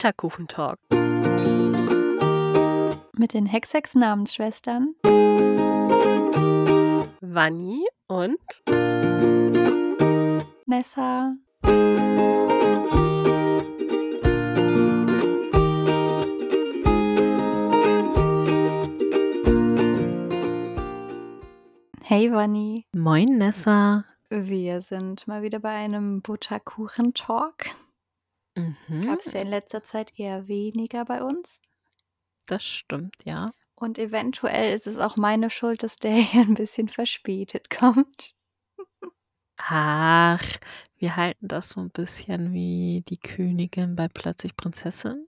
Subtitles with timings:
[0.00, 0.78] Butterkuchentalk.
[3.18, 4.94] Mit den Hexex-Namensschwestern
[7.20, 8.38] Vanni und
[10.64, 11.34] Nessa.
[22.02, 24.06] Hey Vanni, Moin Nessa.
[24.30, 27.66] wir sind mal wieder bei einem Butterkuchen-Talk.
[28.88, 29.06] Mhm.
[29.06, 31.60] Gab es ja in letzter Zeit eher weniger bei uns.
[32.46, 33.52] Das stimmt, ja.
[33.74, 38.34] Und eventuell ist es auch meine Schuld, dass der hier ein bisschen verspätet kommt.
[39.56, 40.42] Ach,
[40.96, 45.26] wir halten das so ein bisschen wie die Königin bei Plötzlich Prinzessin.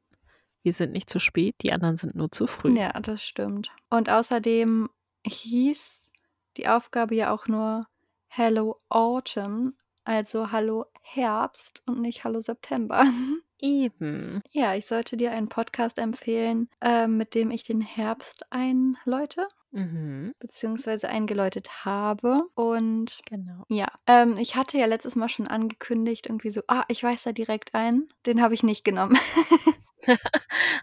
[0.62, 2.76] Wir sind nicht zu spät, die anderen sind nur zu früh.
[2.78, 3.72] Ja, das stimmt.
[3.90, 4.88] Und außerdem
[5.26, 6.10] hieß
[6.56, 7.82] die Aufgabe ja auch nur
[8.28, 13.04] Hello Autumn, also Hallo Herbst und nicht Hallo September.
[13.60, 14.42] Eben.
[14.50, 20.34] Ja, ich sollte dir einen Podcast empfehlen, äh, mit dem ich den Herbst einläute, Mhm.
[20.38, 22.42] beziehungsweise eingeläutet habe.
[22.54, 23.64] Und Genau.
[23.68, 27.32] ja, ähm, ich hatte ja letztes Mal schon angekündigt, irgendwie so, ah, ich weiß da
[27.32, 28.08] direkt einen.
[28.26, 29.18] Den habe ich nicht genommen.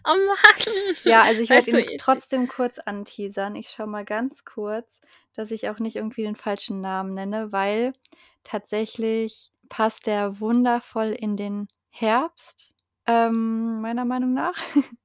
[0.06, 0.94] Oh Mann.
[1.04, 3.54] Ja, also ich werde ihn trotzdem kurz anteasern.
[3.54, 5.02] Ich schaue mal ganz kurz,
[5.34, 7.92] dass ich auch nicht irgendwie den falschen Namen nenne, weil
[8.44, 12.74] tatsächlich passt der wundervoll in den Herbst,
[13.06, 14.54] ähm, meiner Meinung nach.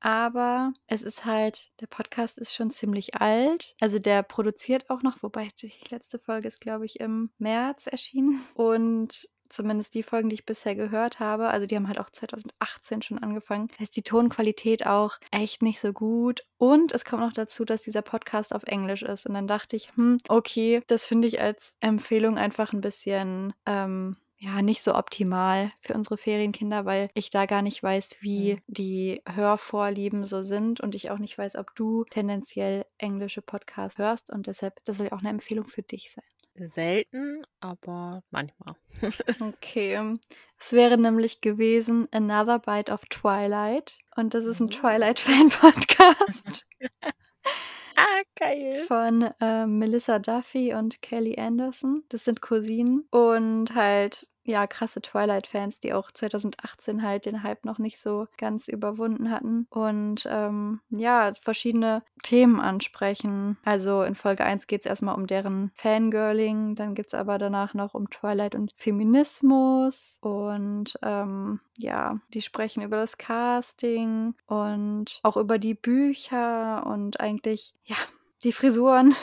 [0.00, 3.74] Aber es ist halt, der Podcast ist schon ziemlich alt.
[3.80, 8.40] Also der produziert auch noch, wobei die letzte Folge ist, glaube ich, im März erschienen.
[8.54, 13.02] Und zumindest die Folgen, die ich bisher gehört habe, also die haben halt auch 2018
[13.02, 16.44] schon angefangen, ist die Tonqualität auch echt nicht so gut.
[16.58, 19.26] Und es kommt noch dazu, dass dieser Podcast auf Englisch ist.
[19.26, 24.16] Und dann dachte ich, hm, okay, das finde ich als Empfehlung einfach ein bisschen, ähm,
[24.40, 28.60] ja, nicht so optimal für unsere Ferienkinder, weil ich da gar nicht weiß, wie Mhm.
[28.68, 34.30] die Hörvorlieben so sind und ich auch nicht weiß, ob du tendenziell englische Podcasts hörst
[34.30, 36.24] und deshalb, das soll ja auch eine Empfehlung für dich sein.
[36.66, 38.74] Selten, aber manchmal.
[39.40, 40.18] Okay, ähm,
[40.58, 44.70] es wäre nämlich gewesen Another Bite of Twilight und das ist ein Oh.
[44.80, 46.66] Twilight-Fan-Podcast
[47.96, 48.76] Ah, geil.
[48.86, 52.04] von äh, Melissa Duffy und Kelly Anderson.
[52.08, 57.78] Das sind Cousinen und halt, ja, krasse Twilight-Fans, die auch 2018 halt den Hype noch
[57.78, 63.58] nicht so ganz überwunden hatten und ähm, ja, verschiedene Themen ansprechen.
[63.64, 67.74] Also in Folge 1 geht es erstmal um deren Fangirling, dann gibt es aber danach
[67.74, 75.36] noch um Twilight und Feminismus und ähm, ja, die sprechen über das Casting und auch
[75.36, 77.96] über die Bücher und eigentlich, ja,
[78.44, 79.14] die Frisuren.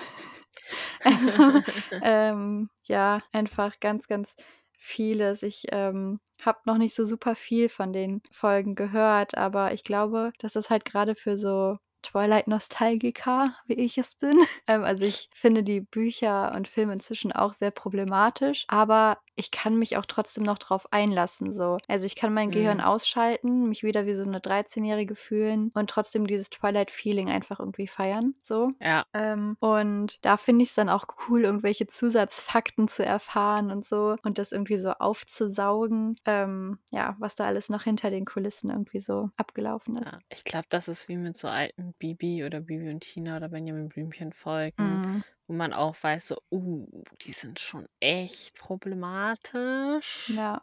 [1.04, 1.62] also,
[2.04, 4.36] ähm, ja, einfach ganz, ganz
[4.78, 5.44] vieles.
[5.44, 10.32] Ich ähm, habe noch nicht so super viel von den Folgen gehört, aber ich glaube,
[10.40, 14.38] dass das halt gerade für so Twilight-Nostalgiker, wie ich es bin.
[14.68, 19.78] Ähm, also ich finde die Bücher und Filme inzwischen auch sehr problematisch, aber ich kann
[19.78, 21.54] mich auch trotzdem noch drauf einlassen.
[21.54, 21.78] So.
[21.88, 22.84] Also ich kann mein Gehirn Mhm.
[22.84, 28.34] ausschalten, mich wieder wie so eine 13-Jährige fühlen und trotzdem dieses Twilight-Feeling einfach irgendwie feiern.
[28.42, 28.70] So.
[28.82, 29.06] Ja.
[29.14, 34.16] Ähm, und da finde ich es dann auch cool, irgendwelche Zusatzfakten zu erfahren und so
[34.24, 39.00] und das irgendwie so aufzusaugen, ähm, ja, was da alles noch hinter den Kulissen irgendwie
[39.00, 40.12] so abgelaufen ist.
[40.14, 43.50] Ja, ich glaube, das ist wie mit so alten Bibi oder Bibi und Tina oder
[43.50, 45.24] Benjamin Blümchen Folgen, Mhm.
[45.48, 46.88] wo man auch weiß, so, uh,
[47.22, 50.30] die sind schon echt problematisch.
[50.36, 50.62] Ja.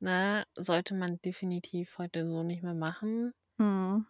[0.00, 0.46] Ne?
[0.56, 3.34] Sollte man definitiv heute so nicht mehr machen.
[3.58, 4.06] Mhm.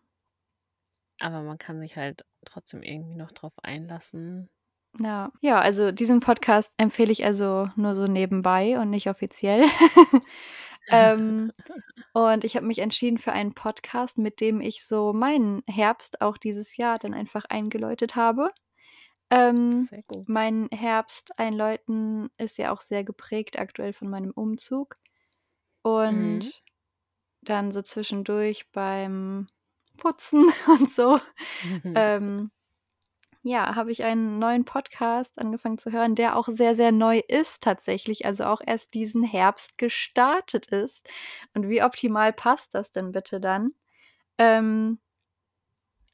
[1.20, 4.48] Aber man kann sich halt trotzdem irgendwie noch drauf einlassen.
[4.98, 5.30] Ja.
[5.40, 9.64] Ja, also diesen Podcast empfehle ich also nur so nebenbei und nicht offiziell.
[10.90, 11.52] ähm,
[12.12, 16.36] und ich habe mich entschieden für einen Podcast, mit dem ich so meinen Herbst auch
[16.38, 18.50] dieses Jahr dann einfach eingeläutet habe.
[19.30, 20.26] Ähm, Sehr gut.
[20.26, 24.96] mein Herbst einläuten ist ja auch sehr geprägt aktuell von meinem Umzug.
[25.82, 26.52] Und Mhm.
[27.42, 29.46] dann so zwischendurch beim
[29.96, 31.20] Putzen und so,
[31.94, 32.50] ähm,
[33.42, 37.62] ja, habe ich einen neuen Podcast angefangen zu hören, der auch sehr, sehr neu ist
[37.62, 41.08] tatsächlich, also auch erst diesen Herbst gestartet ist.
[41.54, 43.72] Und wie optimal passt das denn bitte dann?
[44.38, 45.00] Ähm,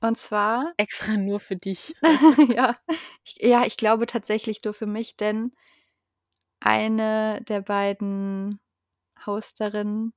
[0.01, 1.95] und zwar Extra nur für dich.
[2.55, 2.77] ja,
[3.25, 5.53] ich, ja, ich glaube tatsächlich nur für mich, denn
[6.61, 8.61] eine der beiden
[9.27, 10.13] Hosterinnen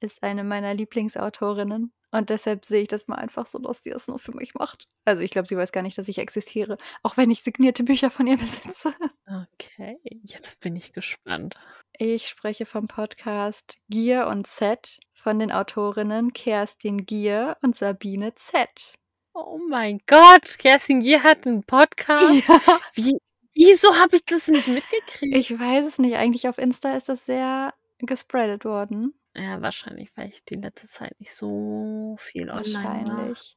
[0.00, 1.92] ist eine meiner Lieblingsautorinnen.
[2.10, 4.88] Und deshalb sehe ich das mal einfach so, dass die das nur für mich macht.
[5.04, 8.10] Also ich glaube, sie weiß gar nicht, dass ich existiere, auch wenn ich signierte Bücher
[8.10, 8.94] von ihr besitze.
[9.62, 11.54] Okay, jetzt bin ich gespannt.
[11.96, 18.94] Ich spreche vom Podcast Gier und Z von den Autorinnen Kerstin Gier und Sabine Z.
[19.32, 22.42] Oh mein Gott, Kerstin Gier hat einen Podcast?
[22.48, 22.80] Ja.
[22.94, 23.18] Wie
[23.54, 25.36] wieso habe ich das nicht mitgekriegt?
[25.36, 26.16] Ich weiß es nicht.
[26.16, 29.14] Eigentlich auf Insta ist das sehr gespreadet worden.
[29.40, 33.06] Ja, wahrscheinlich, weil ich die letzte Zeit nicht so viel online war.
[33.06, 33.56] Wahrscheinlich.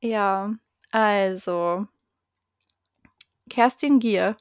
[0.00, 0.54] Ja,
[0.90, 1.86] also
[3.50, 4.36] Kerstin Gier.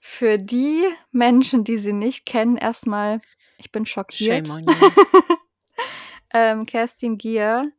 [0.00, 3.20] Für die Menschen, die sie nicht kennen, erstmal,
[3.58, 4.48] ich bin schockiert.
[4.48, 4.90] Shame on you.
[6.34, 7.70] ähm, Kerstin Gier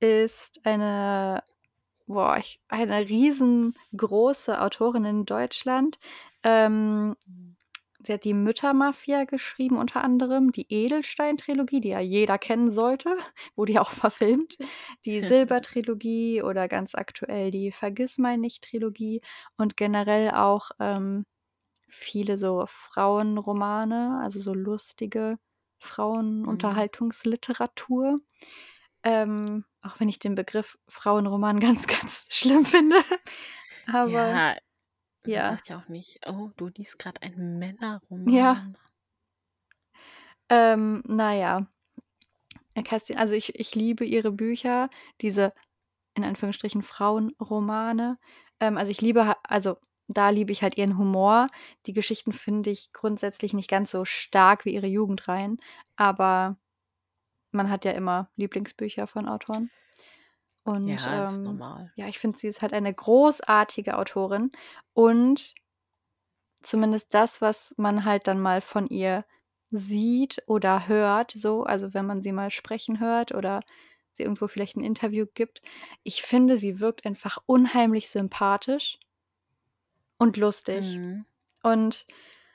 [0.00, 1.44] ist eine,
[2.06, 5.98] boah, ich, eine riesengroße Autorin in Deutschland.
[6.42, 7.16] Ähm,
[8.04, 13.16] sie hat die Müttermafia geschrieben, unter anderem die Edelstein-Trilogie, die ja jeder kennen sollte,
[13.56, 14.58] wurde ja auch verfilmt.
[15.04, 19.20] Die Silbertrilogie oder ganz aktuell die Vergissmeinnicht-Trilogie
[19.56, 21.26] und generell auch ähm,
[21.88, 25.38] viele so Frauenromane, also so lustige
[25.78, 28.20] Frauenunterhaltungsliteratur.
[29.04, 32.96] Ähm, auch wenn ich den Begriff Frauenroman ganz, ganz schlimm finde.
[33.86, 34.56] Aber Ja,
[35.26, 35.44] man ja.
[35.44, 37.58] sagt ja auch nicht: „Oh, du liest grad einen
[38.26, 38.62] Ja.
[38.62, 38.76] Männerroman.“
[40.50, 41.66] Ähm, na ja.
[42.74, 45.52] Äh, Kerstin also ich ich liebe ihre Bücher, diese
[46.14, 48.18] in Anführungsstrichen Frauenromane.
[48.60, 49.78] Ähm, also ich liebe also
[50.08, 51.48] da liebe ich halt ihren Humor.
[51.86, 55.58] Die Geschichten finde ich grundsätzlich nicht ganz so stark wie ihre Jugendreihen,
[55.96, 56.58] aber
[57.52, 59.70] man hat ja immer Lieblingsbücher von Autoren.
[60.68, 61.92] Und, Ja, ist ähm, normal.
[61.94, 64.52] ja, ich finde, sie ist halt eine großartige Autorin
[64.92, 65.54] und
[66.62, 69.24] zumindest das, was man halt dann mal von ihr
[69.70, 73.60] sieht oder hört, so, also wenn man sie mal sprechen hört oder
[74.12, 75.62] sie irgendwo vielleicht ein Interview gibt,
[76.04, 78.98] ich finde, sie wirkt einfach unheimlich sympathisch
[80.18, 81.00] und lustig.
[81.00, 81.24] Mhm.
[81.62, 82.06] Und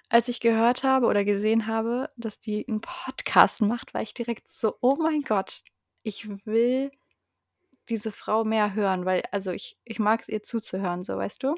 [0.10, 4.48] als ich gehört habe oder gesehen habe, dass die 'n Podcast macht, war ich direkt
[4.50, 5.64] so: „Oh mein Gott,
[6.04, 6.92] ich will
[7.90, 11.56] diese Frau mehr hören“, weil also ich ich mag's ihr zuzuhören, so, weißt du?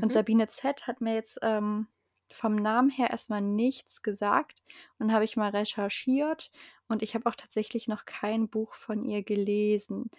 [0.00, 0.14] Und Mhm.
[0.14, 1.88] Sabine Z hat mir jetzt, ähm,
[2.32, 4.62] vom Namen her erst mal nichts gesagt.
[4.98, 6.50] Und habe ich mal recherchiert
[6.88, 10.10] und ich habe auch tatsächlich noch kein Buch von ihr gelesen.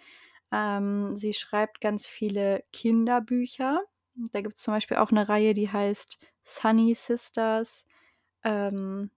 [0.52, 3.82] Ähm, sie schreibt ganz viele Kinderbücher.
[4.32, 7.86] Da gibt's zum Beispiel auch 'ne Reihe, die heißt „Sunny Sisters“,
[8.44, 9.10] ähm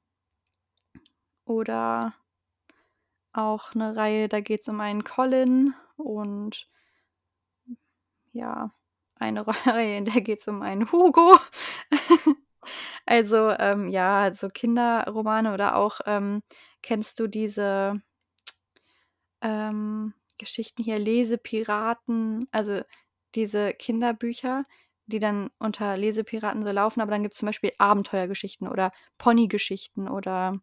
[1.48, 2.14] oder
[3.34, 6.68] auch 'ne Reihe, da geht's um einen Colin und
[8.34, 8.72] ja,
[9.16, 11.38] eine Reihe, in der geht's um einen Hugo.
[13.06, 16.44] Also, ähm, ja, so Kinderromane oder auch, ähm
[16.84, 18.02] kennst du diese
[19.42, 22.82] ähm, Geschichten hier, Lesepiraten, also
[23.36, 24.66] diese Kinderbücher,
[25.06, 30.54] die dann unter Lesepiraten so laufen, aber dann gibt's zum Beispiel Abenteuergeschichten oder Ponygeschichten oder,
[30.54, 30.60] Mhm.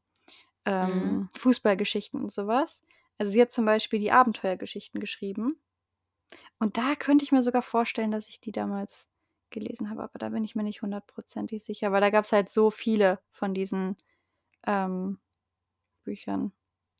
[0.66, 2.82] ähm, Fußballgeschichten und so was.
[3.18, 5.60] Also sie hat zum Beispiel die Abenteuergeschichten geschrieben.
[6.58, 9.08] Und da könnte ich mir sogar vorstellen, dass ich die damals
[9.50, 12.70] gelesen habe, aber da bin ich mir nicht hundertprozentig sicher, weil da gab's halt so
[12.70, 13.96] viele von diesen,
[14.66, 15.18] ähm,
[16.04, 16.52] Büchern.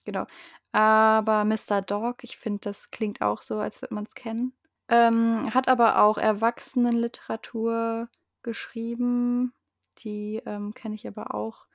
[0.05, 0.26] Genau.
[0.73, 1.82] Aber Mr.
[1.82, 4.55] Dog, ich finde, das klingt auch so, als würde man's kennen.
[4.88, 8.09] Ähm, hat aber auch Erwachsenenliteratur
[8.43, 9.53] geschrieben.
[9.98, 11.67] Die, ähm, kenne ich aber auch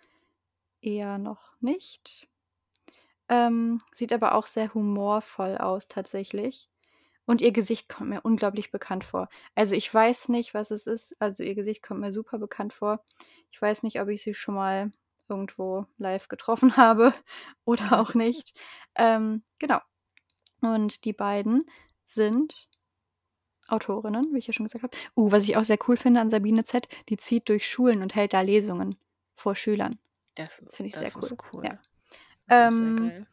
[0.81, 2.27] eher noch nicht.
[3.29, 6.69] Ähm, sieht aber auch sehr humorvoll aus tatsächlich.
[7.25, 9.29] Und ihr Gesicht kommt mir unglaublich bekannt vor.
[9.55, 11.15] Also, ich weiß nicht, was es ist.
[11.19, 13.03] Also, ihr Gesicht kommt mir super bekannt vor.
[13.51, 14.91] Ich weiß nicht, ob ich sie schon mal
[15.29, 17.13] irgendwo live getroffen habe
[17.65, 18.59] oder auch nicht.
[18.95, 19.79] Ähm, genau.
[20.61, 21.65] Und die beiden
[22.05, 22.69] sind
[23.67, 24.95] Autorinnen, wie ich ja schon gesagt habe.
[25.15, 28.15] Uh, was ich auch sehr cool finde an Sabine Z, die zieht durch Schulen und
[28.15, 28.97] hält da Lesungen
[29.35, 29.97] vor Schülern.
[30.35, 31.49] Das Das finde ich das sehr ist cool.
[31.53, 31.65] cool.
[31.65, 31.79] Ja.
[32.49, 33.27] Das ist sehr Ähm, geil.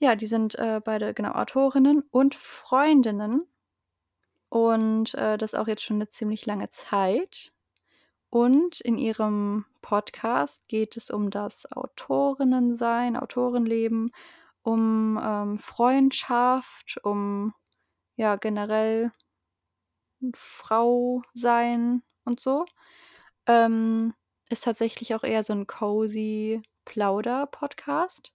[0.00, 3.46] ja, die sind, äh, beide, genau, Autorinnen und Freundinnen.
[4.52, 7.52] Und, äh, das auch jetzt schon 'ne ziemlich lange Zeit.
[8.30, 14.12] Und in ihrem Podcast geht es um das Autorinnensein, Autorenleben,
[14.62, 17.54] um, ähm, Freundschaft, um,
[18.16, 19.12] ja, generell
[20.34, 22.64] Frau sein und so.
[23.46, 24.14] Ähm,
[24.50, 28.30] ist tatsächlich auch eher so 'n cozy Plauder-Podcast.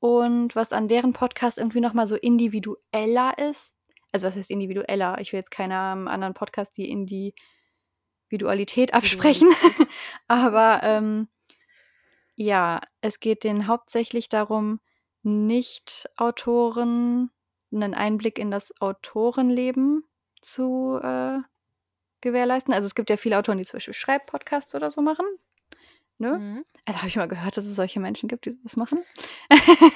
[0.00, 3.78] Und was an deren Podcast irgendwie noch mal so individueller ist
[4.12, 5.18] also, was heißt individueller?
[5.20, 6.90] Ich will jetzt keinem anderen Podcast die
[8.30, 9.50] Individualität absprechen,
[10.28, 11.28] aber, ähm
[12.40, 14.78] ja, es geht denen hauptsächlich darum,
[15.24, 17.30] Nicht-Autoren
[17.70, 20.04] 'nen Einblick in das Autorenleben
[20.40, 21.38] zu, äh,
[22.20, 22.72] gewährleisten.
[22.74, 25.26] Also, es gibt ja viele Autoren, die zum Beispiel Schreibpodcasts oder so machen.
[26.18, 26.40] Ne?
[26.40, 26.64] Mhm.
[26.86, 29.04] Also, habe ich mal gehört, dass es solche Menschen gibt, die so was machen.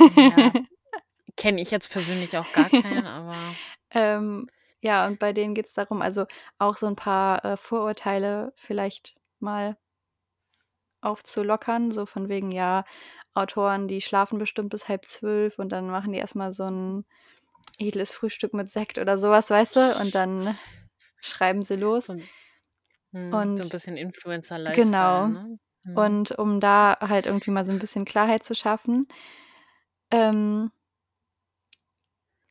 [0.00, 0.54] Ja.
[1.36, 3.58] Kenne ich jetzt persönlich auch gar keinen, aber
[3.90, 4.48] Ähm,
[4.80, 6.26] ja, und bei denen geht's darum also,
[6.58, 9.76] auch so 'n paar, äh, Vorurteile vielleicht mal
[11.02, 12.84] aufzulockern, so von wegen, ja,
[13.34, 17.04] Autoren, die schlafen bestimmt bis 23:30 und dann machen die erst mal so 'n
[17.78, 19.96] edles Frühstück mit Sekt oder so was, weißt du?
[19.98, 20.58] Und dann
[21.20, 22.08] schreiben sie los.
[22.08, 22.30] So 'n
[23.12, 25.30] mhm, so 'n Und bisschen Influencer-Lifestyle, genau.
[25.30, 25.58] ne?
[25.84, 25.96] Mhm.
[25.96, 29.06] Und um da halt irgendwie mal so 'n bisschen Klarheit zu schaffen,
[30.12, 30.72] ähm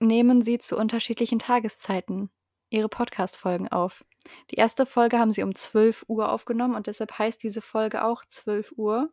[0.04, 2.32] nehmen sie zu unterschiedlichen Tageszeiten
[2.72, 4.04] ihre Podcast-Folgen auf.
[4.50, 4.88] Die 1.
[4.88, 9.10] Folge haben sie um 12:00 aufgenommen und deshalb heißt diese Folge auch 12:00.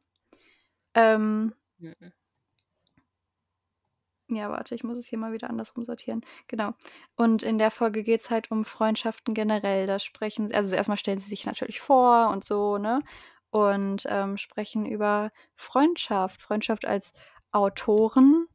[0.95, 2.13] Ähm Mhm.
[4.31, 6.21] Ja, warte, ich muss es hier mal wieder andersrum sortieren.
[6.49, 6.73] Genau.
[7.17, 9.87] Und in der Folge geht's halt um Freundschaften generell.
[9.87, 13.01] Da sprechen sie also, erst mal stellen sie sich natürlich vor und so, ne?
[13.51, 16.43] Und, ähm, sprechen über Freundschaft.
[16.43, 17.13] Freundschaft als
[17.53, 18.47] Autoren,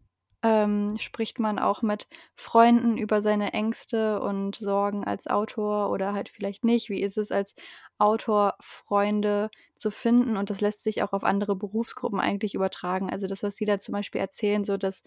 [0.44, 6.30] ähm, spricht man auch mit Freunden über seine Ängste und Sorgen als Autor oder halt
[6.30, 6.90] vielleicht nicht.
[6.90, 7.56] Wie ist es als
[7.98, 10.38] Autor, Freunde zu finden?
[10.38, 13.10] Und das lässt sich auch auf andere Berufsgruppen eigentlich übertragen.
[13.10, 15.02] Also, das, was sie da zum Beispiel erzählen, so dass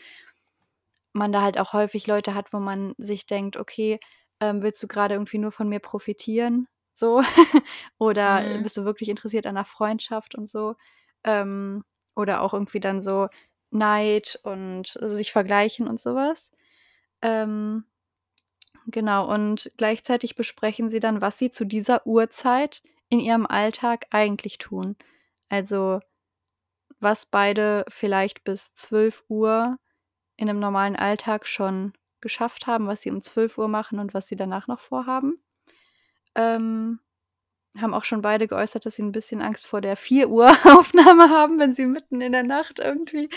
[1.13, 3.99] man da halt auch häufig Leute hat, wo man sich denkt: „Okay,
[4.41, 7.23] ähm, willst du grade irgendwie nur von mir profitieren, so?
[7.99, 8.63] Oder Mhm.
[8.63, 10.77] bist du wirklich interessiert an 'ner Freundschaft und so?“
[11.25, 11.85] Ähm,
[12.17, 13.29] oder auch irgendwie dann so
[13.71, 16.53] Neid und sich vergleichen und so was.
[17.23, 17.85] Ähm,
[18.89, 24.59] genau, und gleichzeitig besprechen sie dann, was sie zu dieser Uhrzeit in ihrem Alltag eigentlich
[24.59, 24.97] tun.
[25.51, 26.01] Also,
[27.01, 29.79] was beide vielleicht bis 12:00
[30.39, 34.37] in 'nem normalen Alltag schon geschafft haben, was sie um 12:00 machen und was sie
[34.37, 35.41] danach noch vorhaben.
[36.37, 37.01] Ähm,
[37.79, 41.59] haben auch schon beide geäußert, dass sie 'n bisschen Angst vor der 4:00 Aufnahme haben,
[41.61, 43.31] wenn sie mitten in der Nacht irgendwie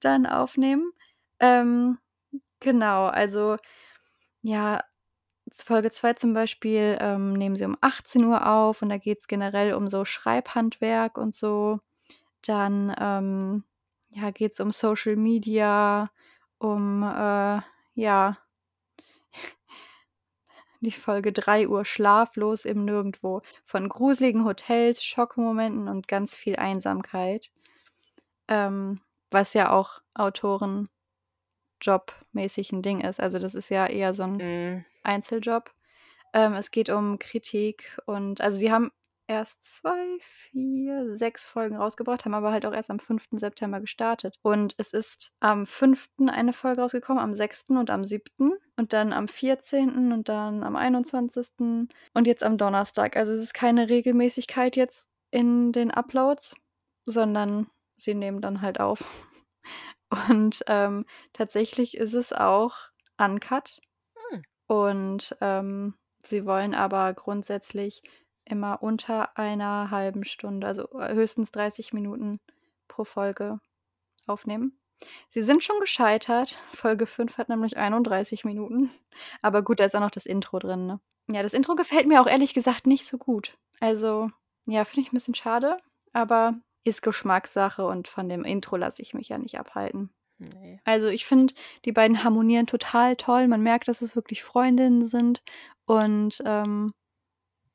[0.00, 0.92] dann aufnehmen.
[1.40, 1.98] Ähm,
[2.60, 3.56] genau, also,
[4.42, 4.84] ja,
[5.54, 9.88] Folge 2 zum Beispiel, ähm, nehmen sie um 18:00 auf und da geht's generell um
[9.88, 11.80] so Schreibhandwerk und so.
[12.46, 13.64] Dann, ähm,
[14.10, 16.10] ja, geht's um Social Media,
[16.60, 17.60] um, äh,
[17.96, 18.38] ja
[20.82, 23.42] die Folge 3 Uhr Schlaflos im Nirgendwo.
[23.64, 27.50] Von gruseligen Hotels, Schockmomenten und ganz viel Einsamkeit.
[28.48, 30.88] Ähm, was ja auch Autorenjobmäßig
[32.72, 33.20] 'n Ding ist.
[33.20, 34.84] Also, das ist ja eher so 'n Mhm.
[35.04, 35.72] Einzeljob.
[36.34, 38.92] Ähm, es geht um Kritik und also, sie haben
[39.32, 43.28] erst 2, 4, 6 Folgen rausgebracht, haben aber halt auch erst am 5.
[43.32, 44.38] September gestartet.
[44.42, 46.08] Und es ist am 5.
[46.28, 47.70] eine Folge rausgekommen, am 6.
[47.70, 48.52] und am 7.
[48.76, 50.12] und dann am 14.
[50.12, 51.88] und dann am 21.
[52.14, 53.16] und jetzt am Donnerstag.
[53.16, 56.56] Also, es ist keine Regelmäßigkeit jetzt in den Uploads,
[57.04, 59.02] sondern sie nehmen dann halt auf.
[60.28, 62.74] Und, ähm, tatsächlich ist es auch
[63.16, 63.80] uncut.
[64.30, 64.42] Hm.
[64.66, 68.02] Und, ähm, sie wollen aber grundsätzlich
[68.44, 72.40] immer unter einer 1/2 Stunde, also, äh, höchstens 30 Minuten
[72.88, 73.60] pro Folge
[74.26, 74.78] aufnehmen.
[75.30, 76.58] Sie sind schon gescheitert.
[76.72, 78.90] Folge 5 hat nämlich 31 Minuten.
[79.42, 81.00] Aber gut, da ist auch noch das Intro drin, ne?
[81.30, 83.56] Ja, das Intro gefällt mir auch ehrlich gesagt nicht so gut.
[83.80, 84.30] Also,
[84.66, 85.76] ja, finde ich 'n bisschen schade,
[86.12, 90.10] aber ist Geschmackssache und von dem Intro lasse ich mich ja nicht abhalten.
[90.38, 90.80] Ne.
[90.84, 93.46] Also, ich finde, die beiden harmonieren total toll.
[93.48, 95.42] Man merkt, dass es wirklich Freundinnen sind
[95.86, 96.92] und, ähm,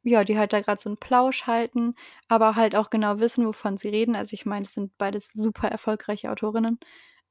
[0.08, 1.96] ja, die halt da grad so 'n Plausch halten,
[2.30, 4.16] aber halt auch genau wissen, wovon sie reden.
[4.16, 6.80] Also, ich meine, das sind beides super erfolgreiche Autorinnen.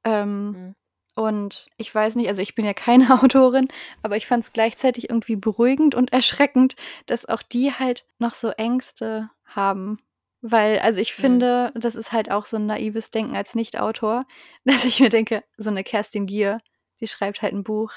[0.05, 0.75] Ähm, Mhm.
[1.15, 3.67] und ich weiß nicht also, ich bin ja keine Autorin,
[4.03, 6.75] aber ich fand's gleichzeitig irgendwie beruhigend und erschreckend,
[7.07, 9.99] dass auch die halt noch so Ängste haben.
[10.41, 11.21] Weil also, ich Mhm.
[11.21, 14.25] finde, das ist halt auch so 'n naives Denken als Nicht-Autor,
[14.65, 16.59] dass ich mir denke, so 'ne Kerstin Gier,
[17.01, 17.93] die schreibt halt 'n Buch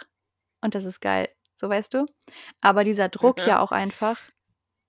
[0.62, 2.06] und das ist geil, so, weißt du?
[2.62, 4.18] Aber dieser Druck ja auch einfach,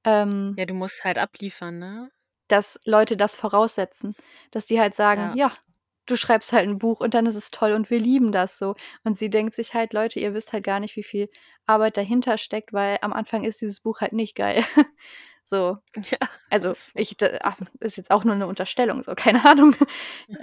[0.05, 2.11] ähm Ja, du musst halt abliefern, ne?
[2.47, 4.15] dass Leute das voraussetzen,
[4.51, 5.35] dass die halt sagen: Ja.
[5.35, 5.53] „Ja,
[6.05, 8.75] du schreibst halt 'n Buch und dann ist es toll und wir lieben das so.“
[9.03, 11.29] Und sie denkt sich halt: „Leute, ihr wisst halt gar nicht, wie viel
[11.65, 14.63] Arbeit dahinter steckt, weil am Anfang ist dieses Buch halt nicht geil.“
[15.43, 15.77] So.
[16.11, 16.17] Ja,
[16.49, 19.75] Also, ich ach, ist jetzt auch nur 'ne Unterstellung, so, keine Ahnung.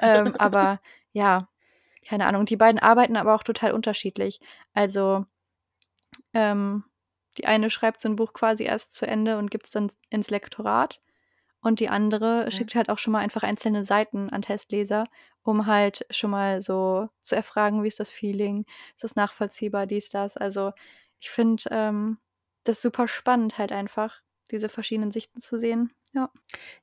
[0.02, 0.80] Ähm, aber
[1.12, 1.48] ja,
[2.06, 2.46] keine Ahnung.
[2.46, 4.40] Die beiden arbeiten aber auch total unterschiedlich.
[4.74, 5.26] Also
[6.34, 6.84] ähm,
[7.38, 10.30] die eine schreibt so 'n Buch quasi erst zu Ende und gibt's dann s ins
[10.30, 11.00] Lektorat
[11.62, 12.68] und die andere Mhm.
[12.68, 15.07] schickt halt auch schon mal einfach einzelne Seiten an Testleser,
[15.45, 18.66] um halt schon mal so zu erfragen: „Wie ist das Feeling?
[18.97, 20.37] Ist das nachvollziehbar?“ Dies, das.
[20.38, 20.73] Also,
[21.21, 22.18] ich finde, ähm,
[22.64, 24.21] das super spannend halt einfach,
[24.52, 25.92] diese verschiedenen Sichten zu sehen.
[26.14, 26.30] Ja.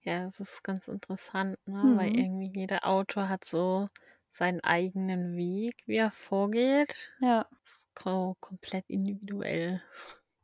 [0.03, 1.93] Ja, es ist ganz interessant, ne?
[1.97, 2.25] Weil Mhm.
[2.25, 3.87] irgendwie jeder Autor hat so
[4.31, 7.11] seinen eigenen Weg, wie er vorgeht.
[7.19, 7.47] Ja.
[7.63, 9.81] Das ist ko komplett individuell.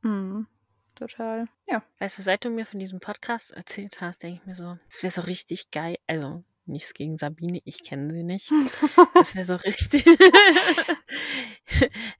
[0.01, 0.48] Mhm.
[0.96, 1.48] Total.
[1.67, 1.84] Ja.
[2.00, 5.01] Weißt du, seit du mir von diesem Podcast erzählt hast, denke ich mir so, es
[5.01, 5.98] wäre so richtig geil.
[6.05, 8.51] Also, nichts gegen Sabine, ich kenne sie nicht.
[9.20, 10.05] Es wäre so richtig.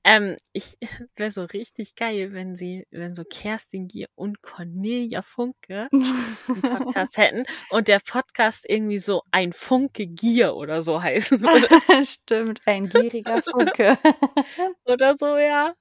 [0.04, 0.78] ähm, ich
[1.16, 7.18] wäre so richtig geil, wenn sie, wenn so Kerstin Gier und Cornelia Funke einen Podcast
[7.18, 12.06] hätten und der Podcast irgendwie so ein Funke Gier oder so heißen würde.
[12.06, 13.98] Stimmt, ein gieriger Funke.
[14.86, 15.74] oder so, ja.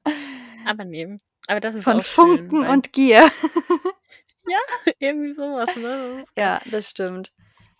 [0.65, 1.17] Aber nee.
[1.51, 3.29] Aber das ist Von schön, Funken weil und Gier.
[5.01, 6.19] irgendwie sowas, ne?
[6.21, 6.29] Das.
[6.37, 7.35] Ja, das stimmt.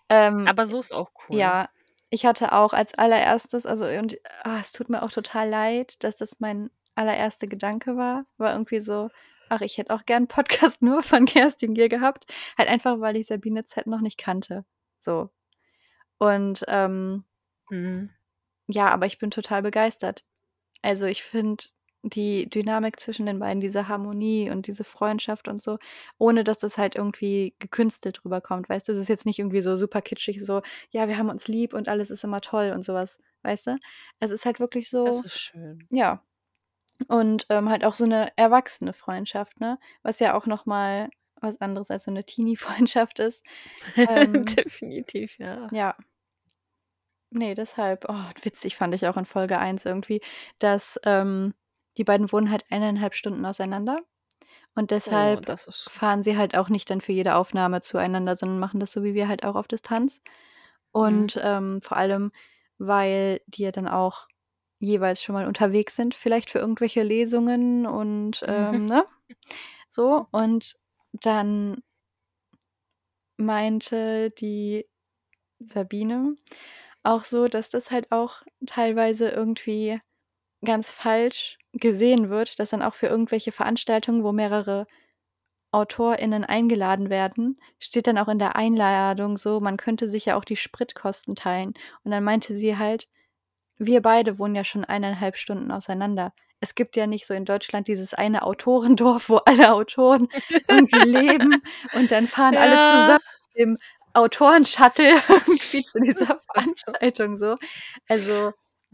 [0.09, 1.37] Ähm, Aber so ist auch cool.
[1.37, 1.69] ja,
[2.09, 6.17] ich hatte auch als allererstes, also und ah, es tut mir auch total leid, dass
[6.17, 8.25] das mein allererster Gedanke war.
[8.37, 9.09] War irgendwie so,
[9.47, 12.25] ach, ich hätte auch gern Podcast nur von Kerstin Gier gehabt.
[12.57, 14.65] Halt einfach, weil ich Sabine Z noch nicht kannte.
[14.99, 15.29] So.
[16.17, 17.23] Und, ähm
[17.69, 18.09] Mhm.
[18.67, 20.25] ja, aber ich bin total begeistert.
[20.81, 21.63] Also, ich finde
[22.03, 25.77] die Dynamik zwischen den beiden, diese Harmonie und diese Freundschaft und so,
[26.17, 28.93] ohne dass das halt irgendwie gekünstelt rüberkommt, weißt du?
[28.93, 31.89] Es ist jetzt nicht irgendwie so super kitschig, so: „Ja, wir haben uns lieb und
[31.89, 33.77] alles ist immer toll“ und so was, weißt du?
[34.19, 35.89] Es ist halt wirklich Das so ist schön.
[35.91, 36.23] ja.
[37.09, 39.79] Und, ähm, halt auch so 'ne erwachsene Freundschaft, ne?
[40.03, 41.09] Was ja auch noch mal
[41.41, 43.43] was anderes als so 'ne Teenie-Freundschaft ist.
[44.07, 45.71] Ähm Definitiv, ja.
[45.71, 45.95] ja.
[47.33, 50.19] Ne, deshalb oh, witzig fand ich auch in Folge 1 irgendwie,
[50.59, 51.53] dass, ähm
[51.97, 53.99] die beiden wohnen halt 1,5 Stunden auseinander
[54.75, 58.59] und Oh, deshalb ist fahren sie halt auch nicht dann für jede Aufnahme zueinander, sondern
[58.59, 60.21] machen das so wie wir halt auch auf Distanz.
[60.95, 61.31] Mhm.
[61.31, 62.31] Und, ähm, vor allem,
[62.77, 64.27] weil die ja dann auch
[64.79, 69.05] jeweils schon mal unterwegs sind, vielleicht für irgendwelche Lesungen und, ähm, ne?
[69.89, 70.77] So, und
[71.13, 71.83] dann
[73.37, 74.87] meinte die
[75.59, 76.35] Sabine
[77.03, 80.01] auch so, dass das halt auch teilweise irgendwie
[80.65, 84.87] ganz falsch gesehen wird, dass dann auch für irgendwelche Veranstaltungen, wo mehrere
[85.71, 90.45] AutorInnen eingeladen werden, steht dann auch in der Einladung so, man könnte sich ja auch
[90.45, 91.73] die Spritkosten teilen.
[92.03, 93.07] Und dann meinte sie halt:
[93.77, 96.33] „Wir beide wohnen ja schon 1,5 Stunden auseinander.
[96.61, 100.29] Es gibt ja nicht so in Deutschland dieses eine Autorendorf, wo alle Autoren
[100.69, 102.79] irgendwie leben und dann fahren alle Ja.
[102.79, 103.19] zusammen
[103.55, 103.77] im
[104.13, 107.57] Autoren-Shuttle irgendwie zu dieser Veranstaltung so.“
[108.09, 108.53] Also,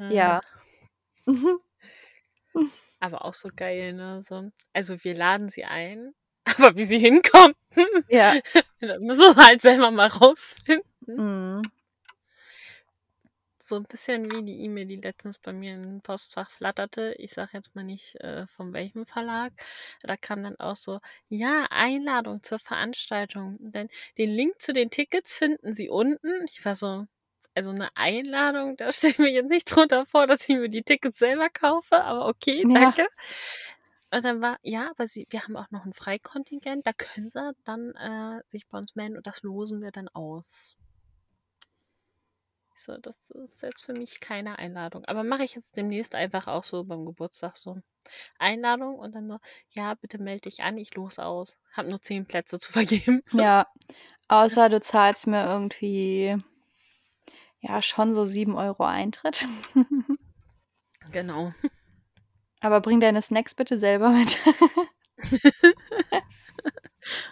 [0.10, 0.41] ja.
[1.27, 1.59] Mhm.
[3.01, 4.23] Aber auch so geil, ne?
[4.27, 6.13] So, also wir laden sie ein,
[6.45, 7.53] aber wie sie hinkommen,
[8.09, 8.35] Ja.
[9.01, 10.83] müssen wir halt selber mal rausfinden.
[11.07, 11.61] Mhm.
[13.59, 17.13] So 'n bisschen wie die E-Mail, die letztens bei mir im Postfach flatterte.
[17.17, 19.51] Ich sage jetzt mal nicht, äh, von welchem Verlag.
[20.03, 23.57] Da kam dann auch so: „Ja, Einladung zur Veranstaltung.
[23.59, 27.05] Denn den Link zu den Tickets finden Sie unten.“ Ich war so:
[27.58, 30.84] „Also 'ne Einladung, da stelle ich mir jetzt nicht drunter vor, dass ich mir die
[30.84, 32.67] Tickets selber kaufe, aber okay, Ja.
[32.72, 33.08] danke.“
[34.12, 37.52] Und dann war: „Ja, aber Sie wir haben auch noch 'n Freikontingent, da können Sie
[37.63, 40.76] dann, äh, sich bei uns melden und das losen wir dann aus.“
[42.76, 46.48] Ich so: „Das ist jetzt für mich keine Einladung.“ Aber mache ich jetzt demnächst einfach
[46.48, 47.78] auch so beim Geburtstag so.
[48.39, 49.39] Einladung und dann so:
[49.72, 51.56] „Ja, bitte melde dich an, ich lose aus.
[51.74, 53.67] Habe nur 10 Plätze zu vergeben.“ Ja,
[54.30, 56.38] außer du zahlst mir irgendwie
[57.60, 59.46] ja, schon so 7 € Eintritt.
[61.13, 61.54] Genau.
[62.60, 64.39] Aber bring deine Snacks bitte selber mit.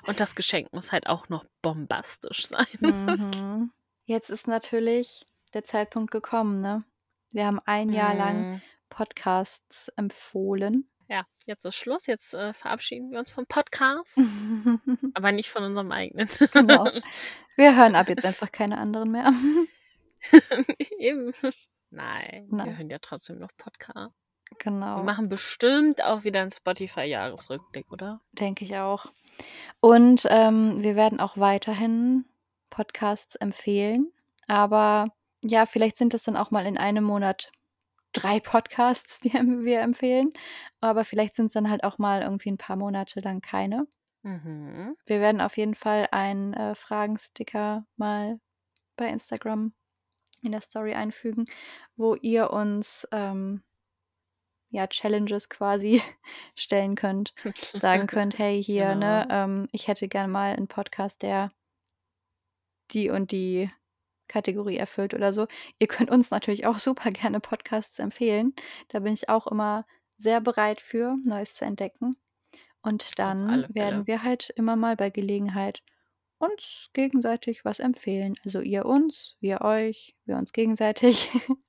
[0.08, 2.66] Und das Geschenk muss halt auch noch bombastisch sein.
[2.80, 3.72] Mhm.
[4.06, 6.86] Jetzt ist natürlich der Zeitpunkt gekommen, ne?
[7.32, 8.62] Wir haben ein Jahr lang Mhm.
[8.90, 10.90] Podcasts empfohlen.
[11.10, 12.08] Ja, jetzt ist Schluss.
[12.08, 14.18] Jetzt, äh, verabschieden wir uns vom Podcast,
[15.16, 16.30] aber nicht von unserem eigenen.
[16.54, 16.90] Genau.
[17.58, 19.34] Wir hören ab jetzt einfach keine anderen mehr.
[21.00, 21.34] Eben.
[21.92, 22.78] Nein, wir Nein.
[22.78, 24.14] hören ja trotzdem noch Podcast.
[24.54, 28.22] Wir Genau, machen bestimmt auch wieder 'n Spotify-Jahresrückblick, oder?
[28.34, 29.08] denke ich auch.
[29.82, 32.26] Und, ähm, wir werden auch weiterhin
[32.70, 34.12] Podcasts empfehlen,
[34.48, 35.10] aber
[35.44, 37.52] ja, vielleicht sind es dann auch mal in einem Monat
[38.14, 39.32] 3 Podcasts, die
[39.66, 40.34] wir empfehlen,
[40.82, 43.88] aber vielleicht sind's dann halt auch mal irgendwie 'n paar Monate lang keine.
[44.24, 44.96] Mhm.
[45.08, 48.40] Wir werden auf jeden Fall einen, äh, Fragensticker mal
[48.98, 49.74] bei Instagram
[50.46, 51.46] in der Story einfügen,
[51.96, 53.64] wo ihr uns, ähm
[54.70, 56.02] ja, Challenges quasi
[56.56, 57.34] stellen könnt.
[57.78, 59.30] Sagen könnt: „Hey, hier, ne, Genau.
[59.30, 61.52] ähm, ich hätte gern mal 'n Podcast, der
[62.92, 63.70] die und die
[64.28, 65.48] Kategorie erfüllt“ oder so.
[65.80, 68.54] Ihr könnt uns natürlich auch super gerne Podcasts empfehlen.
[68.90, 69.86] Da bin ich auch immer
[70.18, 72.16] sehr bereit für, Neues zu entdecken.
[72.84, 75.84] Und dann werden wir halt immer mal bei Gelegenheit
[76.38, 78.36] uns gegenseitig was empfehlen.
[78.44, 81.30] Also ihr uns, wir euch, wir uns gegenseitig.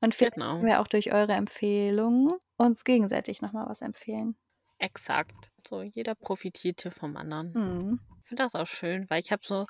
[0.00, 0.54] Und vielleicht Genau.
[0.54, 4.36] können wir auch durch eure Empfehlungen uns gegenseitig noch mal was empfehlen.
[4.78, 5.34] Exakt.
[5.66, 7.52] So, jeder profitiert hier vom anderen.
[7.52, 8.00] Mhm.
[8.22, 9.66] Ich finde das auch schön, weil ich habe so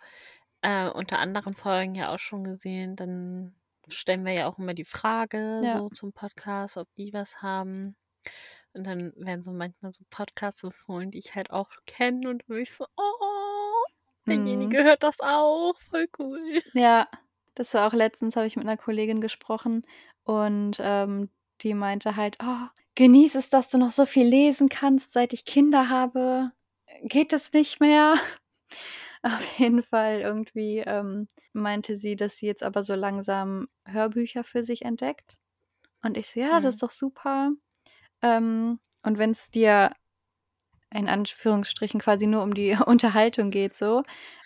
[0.62, 3.55] äh, unter anderen Folgen ja auch schon gesehen, dann
[3.88, 5.79] stellen wir ja auch immer die Frage Ja.
[5.79, 7.96] so zum Podcast, ob die was haben.
[8.72, 12.59] Und dann werden so manchmal so Podcasts empfohlen, die ich halt auch kenne und bin
[12.59, 13.43] ich so, oh,
[14.28, 14.84] derjenige Mhm.
[14.84, 16.62] hört das auch, voll cool.
[16.74, 17.08] Ja,
[17.54, 19.87] das war auch letztens habe ich mit einer Kollegin gesprochen
[20.24, 25.12] und, ähm, die meinte halt: „Oh, genieß es, dass du noch so viel lesen kannst.
[25.12, 26.50] Seit ich Kinder habe,
[27.02, 28.14] geht das nicht mehr.“
[29.22, 34.62] Auf jeden Fall irgendwie, ähm, meinte sie, dass sie jetzt aber so langsam Hörbücher für
[34.64, 35.37] sich entdeckt.
[36.02, 36.76] Und ich so: „Ja, das Mhm.
[36.76, 37.52] ist doch super.“
[38.22, 39.92] Ähm, und wenn's dir
[40.94, 44.02] in Anführungsstrichen quasi nur um die Unterhaltung geht so,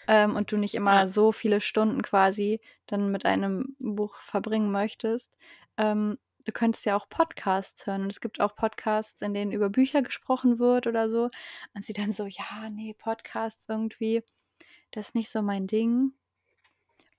[0.06, 1.02] ähm, und du nicht Ja.
[1.02, 5.36] immer so viele Stunden quasi dann mit einem Buch verbringen möchtest,
[5.76, 8.02] ähm, du könntest ja auch Podcasts hören.
[8.04, 11.30] Und es gibt auch Podcasts, in denen über Bücher gesprochen wird oder so.
[11.74, 14.22] Und sie dann so: „Ja, ne, Podcasts irgendwie,
[14.92, 16.12] das ist nicht so mein Ding.“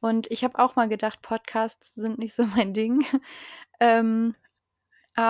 [0.01, 3.05] Und ich habe auch mal gedacht, Podcasts sind nicht so mein Ding.
[3.79, 4.35] Ähm,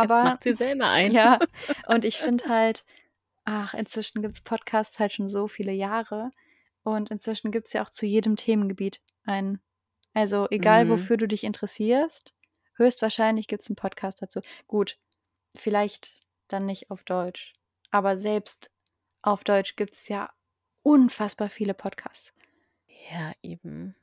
[0.01, 1.17] Jetzt aber macht sie selber einen.
[1.17, 1.41] ja,
[1.87, 2.85] und ich finde halt
[3.49, 6.31] ach, inzwischen gibt's Podcasts halt schon so viele Jahre
[6.83, 9.61] und inzwischen gibt's ja auch zu jedem Themengebiet einen.
[10.13, 10.89] Also, egal Mhm.
[10.89, 12.33] wofür du dich interessierst,
[12.75, 14.41] höchstwahrscheinlich gibt's 'n Podcast dazu.
[14.67, 14.99] Gut,
[15.55, 16.13] vielleicht
[16.49, 17.55] dann nicht auf Deutsch,
[17.91, 18.71] aber selbst
[19.23, 20.31] auf Deutsch gibt's ja
[20.83, 22.33] unfassbar viele Podcasts.
[23.09, 23.95] Ja, eben.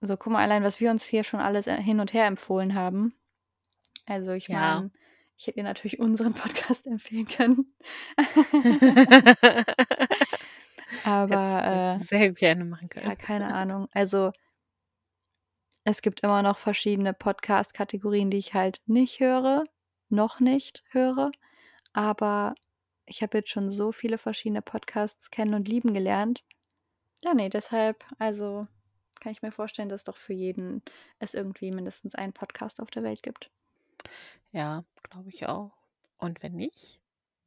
[0.00, 2.74] So, guck mal allein, was wir uns hier schon alles, äh, hin und her empfohlen
[2.74, 3.14] haben.
[4.06, 4.50] Also, ich Ja.
[4.52, 4.90] meine,
[5.36, 7.74] ich hätte dir natürlich unseren Podcast empfehlen können.
[11.04, 13.18] Aber, äh sehr gerne machen ja, können.
[13.18, 13.88] keine Ahnung.
[13.94, 14.32] Also
[15.84, 19.64] es gibt immer noch verschiedene Podcast-Kategorien, die ich halt nicht höre
[20.14, 21.30] noch nicht höre.
[21.92, 22.54] Aber
[23.06, 26.44] ich habe jetzt schon so viele verschiedene Podcasts kennen und lieben gelernt.
[27.22, 28.66] Ja, ne, deshalb also,
[29.20, 30.82] kann ich mir vorstellen, dass doch für jeden
[31.18, 33.50] es irgendwie mindestens einen Podcast auf der Welt gibt.
[34.52, 35.72] Ja, glaube ich auch.
[36.18, 37.00] Und wenn nicht,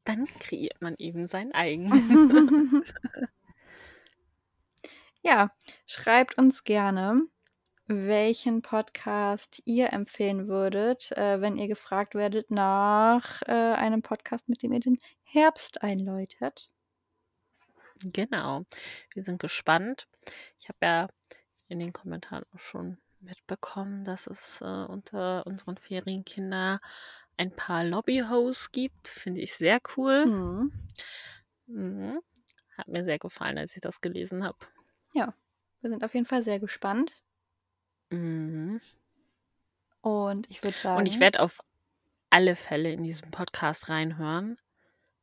[0.04, 2.84] dann kreiert man eben seinen eigenen.
[5.24, 5.52] Ja,
[5.86, 7.22] schreibt uns gerne,
[7.88, 14.64] welchen Podcast ihr empfehlen würdet, äh, wenn ihr gefragt werdet nach, äh, einem Podcast, mit
[14.64, 16.70] dem ihr den Herbst einläutet.
[18.06, 18.64] Genau.
[19.14, 20.08] Wir sind gespannt.
[20.60, 21.08] Ich habe ja
[21.68, 26.80] in den Kommentaren auch schon mitbekommen, dass es, äh, unter unseren Ferienkinder
[27.38, 29.08] ein paar Lobby-Hosts gibt.
[29.08, 30.26] Finde ich sehr cool.
[30.26, 30.72] Mhm.
[31.68, 32.20] Mhm.
[32.78, 34.58] Hat mir sehr gefallen, als ich das gelesen habe.
[35.14, 35.34] Ja,
[35.82, 37.12] wir sind auf jeden Fall sehr gespannt.
[38.10, 38.82] Mhm.
[40.02, 41.60] Und ich würde Und ich sagen werde auf
[42.30, 44.58] alle Fälle in diesen Podcast reinhören,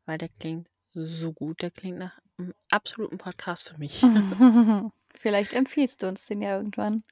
[0.05, 1.63] weil der klingt so gut.
[1.63, 4.01] Der klingt nach 'm absoluten Podcast für mich.
[5.15, 7.03] Vielleicht empfiehlst du uns den ja irgendwann.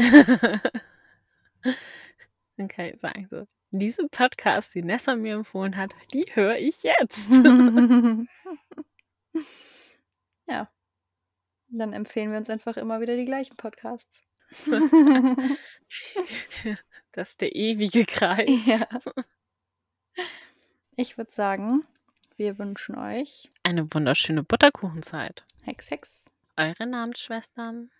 [2.56, 6.82] Dann kann ich sagen so: „Diese Podcasts, die Nessa mir empfohlen hat, die höre ich
[6.82, 7.30] jetzt.“
[10.50, 10.68] Ja.
[11.68, 14.24] Dann empfehlen wir uns einfach immer wieder die gleichen Podcasts.
[17.12, 18.66] Das ist der ewige Kreis.
[18.66, 18.86] Ja.
[20.96, 21.84] Ich würde sagen,
[22.36, 25.44] wir wünschen euch Eine wunderschöne Butterkuchenzeit.
[25.62, 26.30] Hex, Hex.
[26.56, 27.88] Eure Namensschwestern.